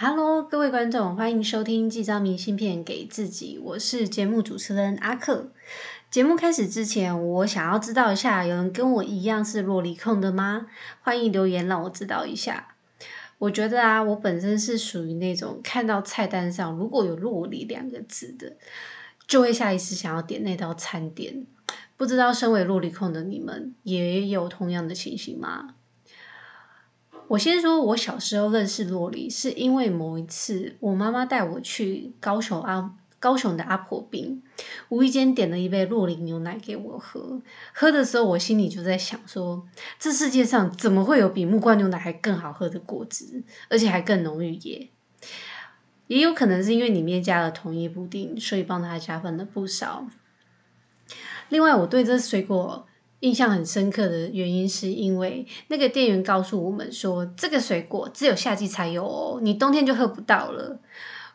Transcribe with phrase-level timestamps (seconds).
[0.00, 5.50] Hello，各位观众，欢迎收听《寄张明信片给自己》，我是节目主持人阿克。
[6.08, 10.68] 节目开始之前，我想要知道一下，有人跟我一样是洛里控的吗？
[11.02, 12.76] 欢迎留言让我知道一下。
[13.38, 18.56] 我觉得啊，我本身是属于那种看到菜单上如果有“洛里”两个字的，
[19.26, 21.44] 就会下意识想要点那道餐点。
[21.96, 25.74] 不知道身为洛里控的你们，也有同样的情形吗？
[27.28, 34.42] 我先说，我小时候认识洛里，是因为某一次我妈妈带我去高雄阿高雄的阿婆饼，
[34.88, 37.42] 无意间点了一杯洛里牛奶给我喝。
[37.74, 39.66] 喝的时候，我心里就在想说，
[39.98, 44.88] 这世界上怎么会有比木瓜牛奶还更好喝的果汁，而且还更浓郁耶？
[46.06, 50.08] 也有可能是因为里面加了同一布丁，所以帮它加分了不少。
[51.50, 52.87] 另外，我对这水果。
[53.20, 60.80] 印象很深刻的原因，是因为那个店员告诉我们说，这个水果只有夏季才有哦，你冬天就喝不到了。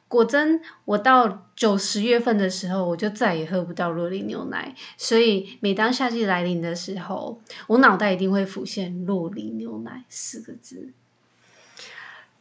[0.07, 4.75] 果真，我到九十月份的时候，我就再也喝不到洛丽牛奶。
[4.95, 10.93] 所以，每当夏季来临的时候，我脑袋一定会浮现“洛丽牛奶”四个字。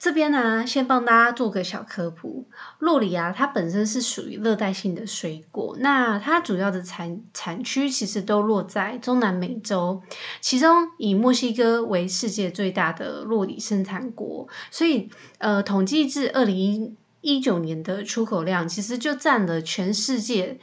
[0.02, 2.44] 这边呢，先帮大家做个小科普。
[2.80, 10.02] 洛里啊，它本身是属于热带性的水果，那它主要的产产区其实都落在中南美洲，
[10.40, 15.08] 其中以墨西哥为世界最大的洛里生产国，所以
[15.38, 20.58] 呃，统计至二零一九年的出口量，其实就占了全世界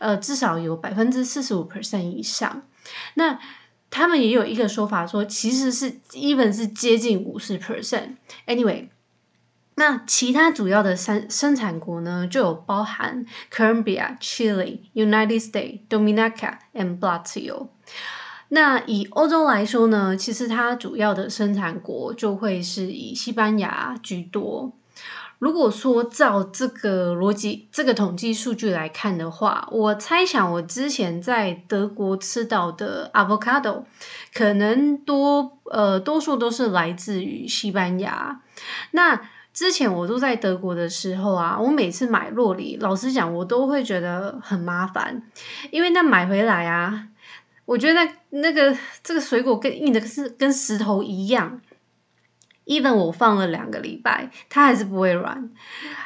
[0.00, 2.64] 呃至少有百分之四十五 percent 以上。
[3.14, 3.38] 那
[3.94, 8.16] 他们也有一个说法，说其实是 even 是接近五十 percent。
[8.46, 8.88] Anyway，
[9.74, 17.68] 那其他主要的生生产国呢，就有包含 Colombia、Chile、United States、Dominica and Brazil。
[18.48, 24.72] 那以欧洲来说呢，其实它主要的生产国就会是以西班牙居多。
[25.42, 33.82] 如果说照这个逻辑、这个统计数据来看的话，我猜想我之前在德国吃到的 avocado，
[34.32, 38.40] 可能多呃多数都是来自于西班牙。
[38.92, 39.20] 那
[39.52, 45.24] 之前我都在德国的时候啊，我每次买洛梨，老实讲我都会觉得很麻烦，
[45.72, 47.08] 因为那买回来啊，
[47.64, 51.60] 我觉得那那个这个水果跟硬的是跟石头一样。
[52.64, 55.50] Even 我放了两个礼拜，它还是不会软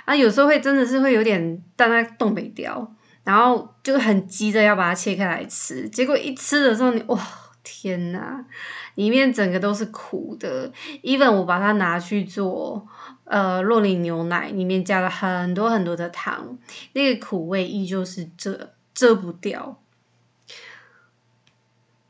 [0.04, 0.14] 啊。
[0.16, 2.94] 有时候会真的是会有点但它冻没掉，
[3.24, 5.88] 然后就很急着要把它切开来吃。
[5.88, 7.20] 结果一吃的时候，你哇
[7.62, 8.44] 天哪，
[8.94, 10.72] 里面整个都是苦的。
[11.02, 12.86] even 我把它拿去做
[13.24, 16.56] 呃洛林牛奶，里面加了很多很多的糖，
[16.94, 19.78] 那个苦味依旧是遮遮不掉。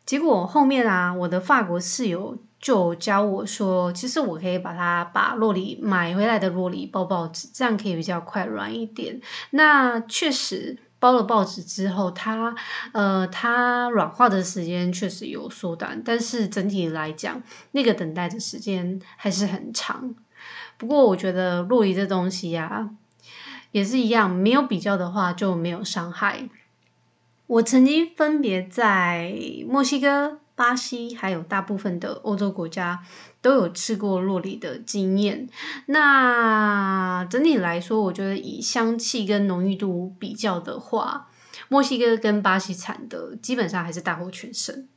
[0.04, 2.38] 结果后面啊，我的法国室友。
[2.58, 9.20] 就教我说，其实我可以把它把洛里买回来的洛里包报纸，这样可以比较快软一点。
[9.50, 12.56] 那确实包了报纸之后，它
[12.92, 20.14] 呃它软化的时间确实有缩短，但是整体来讲，那个等待的时间还是很长。
[20.78, 22.90] 不过我觉得洛里这东西呀，
[23.70, 26.48] 也是一样，没有比较的话就没有伤害。
[27.46, 29.32] 我曾经分别在
[29.68, 30.40] 墨西哥。
[30.56, 33.04] 巴西还有大部分的欧洲国家
[33.40, 35.48] 都有吃过洛里的经验。
[35.86, 41.28] 那整体来说，我觉得以香气跟浓郁度比较的话，
[41.68, 44.88] 墨西哥跟巴西产的基本上还是大获全胜。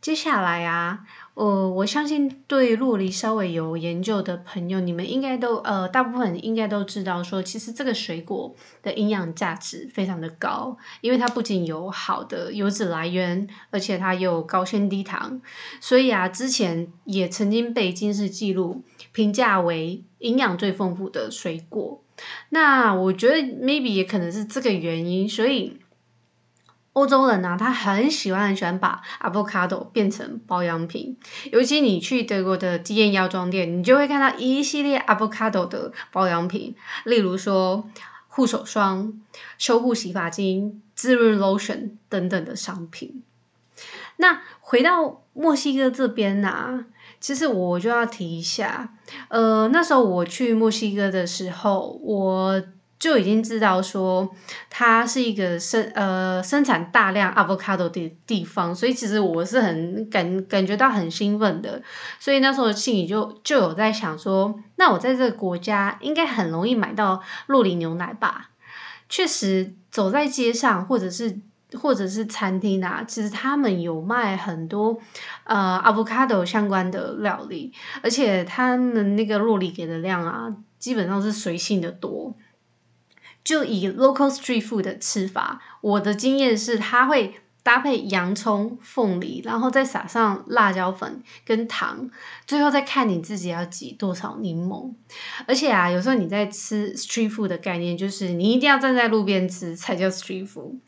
[0.00, 1.00] 接下来啊。
[1.34, 15.40] 呃，我相信对洛梨稍微有研究的朋友，你们应该都呃，大部分应该都知道，说其实这个水果的营养价值非常的高，因为它不仅有好的油脂来源，而且它有高纤低糖，
[15.80, 18.82] 所以啊，之前也曾经被金氏纪录
[19.12, 22.02] 评价为营养最丰富的水果。
[22.50, 25.78] 那我觉得 maybe 也可能是这个原因，所以。
[27.00, 31.16] 欧洲人呢，他很喜欢很喜欢把 avocado 变成保养品，
[31.50, 36.74] 尤其你去德国的基宴药妆店，你就会看到一系列 avocado 的保养品，
[37.04, 37.88] 例如说
[38.28, 39.14] 护手霜、
[39.56, 43.22] 修护洗发精、滋润 lotion 等等的商品。
[44.18, 46.84] 那回到墨西哥这边呢，
[47.18, 48.92] 其实我就要提一下，
[49.28, 52.62] 呃，那时候我去墨西哥的时候，我。
[53.00, 54.30] 就已经知道说
[54.68, 61.82] 它是一个生呃生产大量 avocado 的地方，所以其实我是很感感觉到很兴奋的，
[62.20, 68.50] 所以那时候心里就就有在想说，那我在这个国家应该很容易买到洛梨牛奶吧？
[69.08, 71.40] 确实，走在街上或者是
[71.80, 75.00] 或者是餐厅啊，其实他们有卖很多
[75.44, 82.36] 呃 avocado 相关的料理，而且他们那个洛里给的量啊，基本上是随性的多。
[83.42, 92.10] 就以 local street food 的吃法，我的经验是，它会搭配洋葱、凤梨，然后再撒上辣椒粉跟糖，
[92.46, 94.92] 最后再看你自己要挤多少柠檬。
[95.46, 100.78] 而且啊，有时候你在吃 street food 的概念，就是你一定要站在路边吃才叫 street food。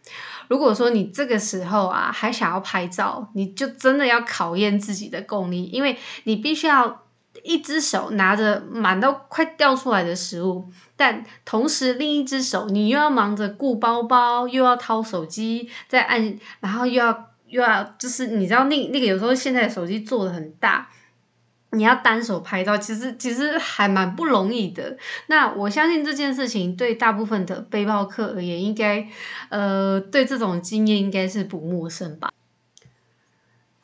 [0.48, 7.01] 如果说你这个时候啊还想要拍照，你就真的要考验自己的功力，因为你必须要
[7.42, 20.88] 一只手拿着满到快掉出来的食物，但同时另一只手你又要忙着顾包包，又要掏手机，再按，然后又要又要就是你知道那那个有时候现在手机做的很大。
[21.74, 24.94] 你要单手拍照，其实其实还蛮不容易的。
[25.28, 29.08] 那我相信这件事情对大部分的背包客而言，应该
[29.48, 32.30] 呃对这种经验应该是不陌生吧。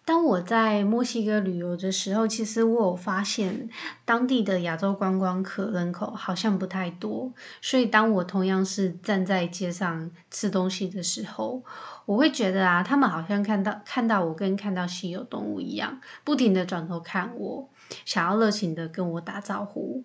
[0.08, 3.68] 当我在墨西哥旅游的时候，其实我有发现
[4.06, 11.62] 当地的亚洲观光客人口好像不太多，所以当我同样是站在街上吃东西的时候，
[12.06, 17.68] 我会觉得啊，他们好像看到看到我跟看到稀有动物一样，不停的转头看我，
[18.06, 20.02] 想要热情的跟我打招呼。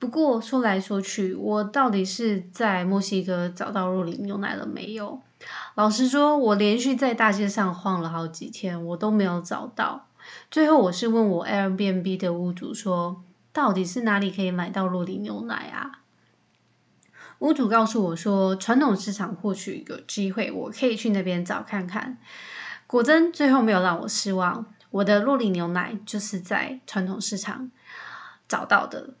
[0.00, 5.20] 不过说来说去，我到底是在墨西哥找到洛林牛奶了没有？
[5.74, 10.08] 老实说，我连续在大街上晃了好几天，我都没有找到。
[10.50, 16.00] 最后，我是问我 Airbnb 的屋主说，到底是哪里可以买到洛林牛奶啊？
[17.40, 22.16] 屋主告诉我说，传统市场或许有机会，我可以去那边找看看。
[22.86, 27.70] 果真，最后没有让我失望，我的洛林牛奶就是在传统市场
[28.48, 29.14] 找到的。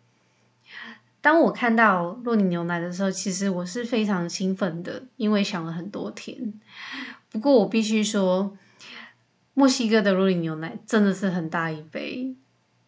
[1.22, 6.54] 当我看到洛尼牛奶的时候，其实我是非常兴奋的，因为想了很多天。
[7.30, 8.56] 不过我必须说，
[9.52, 12.34] 墨西哥的洛尼牛奶真的是很大一杯，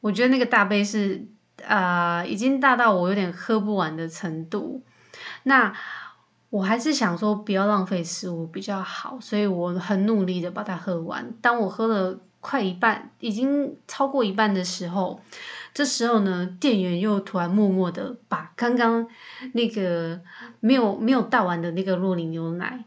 [0.01, 1.27] 我觉得那个大杯是
[1.67, 4.83] 啊，已经大到我有点喝不完的程度。
[5.43, 5.73] 那
[6.49, 11.33] 我还是想说，不要浪费食物比较好，所以我很努力的把它喝完。
[11.43, 15.21] 当我喝了快一半，已经超过一半的时候。
[15.75, 19.09] 这时候呢，店员又突然默默的把刚刚
[19.55, 20.21] 那个
[20.61, 22.85] 没有没有倒完的那个洛林牛奶，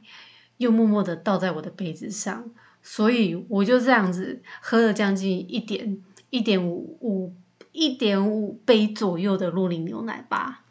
[0.58, 2.52] 又默默的倒在我的杯子上，
[2.84, 7.34] 所以我就这样子喝了将近一点一点五五
[7.72, 10.65] 一点五杯左右的洛林牛奶吧。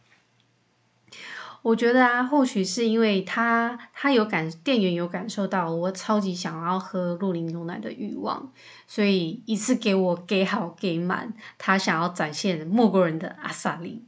[1.65, 8.53] 我觉得啊，或许是因为他他有感，店员有感受到我超级想要喝鹿林牛奶的欲望，
[8.87, 14.05] 所以一次给我给好给满，他想要展现莫国人的阿萨利。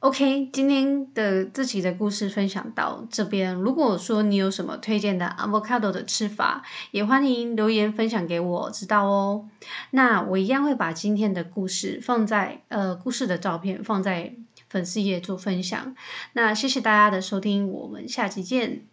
[0.00, 3.54] OK，今天的这集的故事分享到这边。
[3.54, 9.48] 如果说你有什么推荐的 avocado 的吃法，也欢迎留言分享给我知道哦。
[9.92, 14.34] 那我一样会把今天的故事放在呃故事的照片放在。
[14.68, 15.94] 粉丝页做分享，
[16.32, 18.87] 那谢谢大家的收听，我们下期见。